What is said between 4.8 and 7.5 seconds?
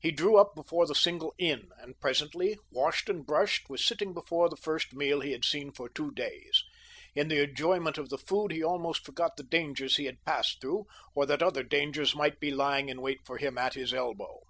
meal he had seen for two days. In the